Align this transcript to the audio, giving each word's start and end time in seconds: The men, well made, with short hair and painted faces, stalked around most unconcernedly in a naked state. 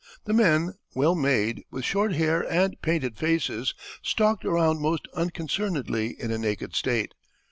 The 0.23 0.33
men, 0.33 0.73
well 0.95 1.13
made, 1.13 1.61
with 1.69 1.85
short 1.85 2.15
hair 2.15 2.41
and 2.51 2.75
painted 2.81 3.19
faces, 3.19 3.75
stalked 4.01 4.43
around 4.45 4.81
most 4.81 5.07
unconcernedly 5.13 6.19
in 6.19 6.31
a 6.31 6.39
naked 6.39 6.75
state. 6.75 7.13